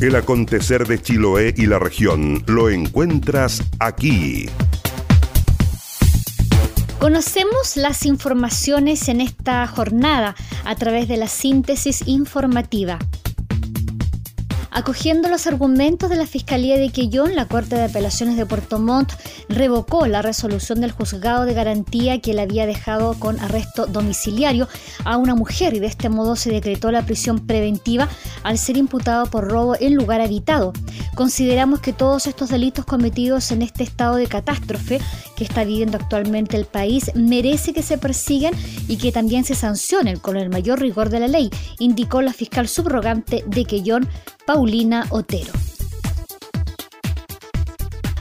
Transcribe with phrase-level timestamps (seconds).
[0.00, 4.46] El acontecer de Chiloé y la región lo encuentras aquí.
[6.98, 10.34] Conocemos las informaciones en esta jornada
[10.64, 12.98] a través de la síntesis informativa.
[14.72, 19.12] Acogiendo los argumentos de la Fiscalía de Quellón, la Corte de Apelaciones de Puerto Montt
[19.48, 24.68] revocó la resolución del juzgado de garantía que le había dejado con arresto domiciliario
[25.04, 28.08] a una mujer y de este modo se decretó la prisión preventiva
[28.44, 30.72] al ser imputado por robo en lugar habitado.
[31.14, 35.00] Consideramos que todos estos delitos cometidos en este estado de catástrofe
[35.36, 38.54] que está viviendo actualmente el país merece que se persigan
[38.88, 42.68] y que también se sancionen con el mayor rigor de la ley, indicó la fiscal
[42.68, 44.08] subrogante de Quellón,
[44.46, 45.52] Paulina Otero.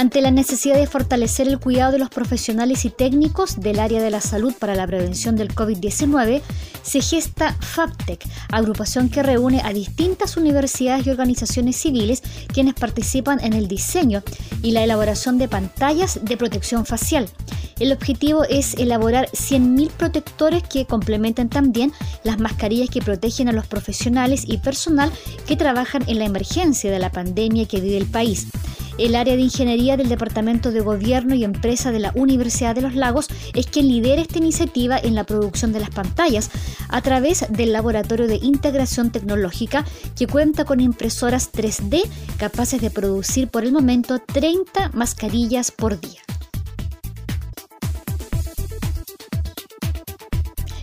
[0.00, 4.10] Ante la necesidad de fortalecer el cuidado de los profesionales y técnicos del área de
[4.10, 6.40] la salud para la prevención del COVID-19,
[6.82, 12.22] se gesta FAPTEC, agrupación que reúne a distintas universidades y organizaciones civiles
[12.52, 14.22] quienes participan en el diseño
[14.62, 17.28] y la elaboración de pantallas de protección facial.
[17.80, 21.92] El objetivo es elaborar 100.000 protectores que complementen también
[22.24, 25.10] las mascarillas que protegen a los profesionales y personal
[25.46, 28.48] que trabajan en la emergencia de la pandemia que vive el país.
[29.00, 32.94] El área de ingeniería del Departamento de Gobierno y Empresa de la Universidad de los
[32.94, 36.50] Lagos es quien lidera esta iniciativa en la producción de las pantallas
[36.90, 39.86] a través del Laboratorio de Integración Tecnológica
[40.18, 42.02] que cuenta con impresoras 3D
[42.36, 46.20] capaces de producir por el momento 30 mascarillas por día.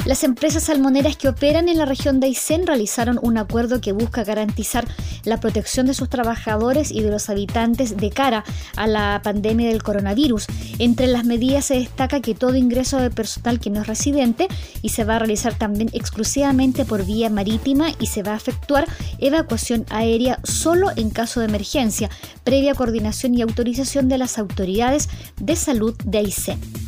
[0.05, 4.23] Las empresas salmoneras que operan en la región de Aysén realizaron un acuerdo que busca
[4.23, 4.87] garantizar
[5.25, 8.45] la protección de sus trabajadores y de los habitantes de cara
[8.75, 10.47] a la pandemia del coronavirus.
[10.79, 14.47] Entre las medidas se destaca que todo ingreso de personal que no es residente
[14.81, 18.87] y se va a realizar también exclusivamente por vía marítima y se va a efectuar
[19.19, 22.09] evacuación aérea solo en caso de emergencia,
[22.43, 26.86] previa coordinación y autorización de las autoridades de salud de Aysén.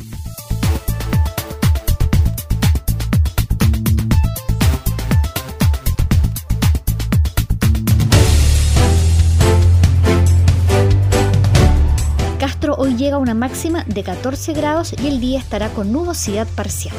[12.68, 16.94] Hoy llega una máxima de 14 grados y el día estará con nubosidad parcial.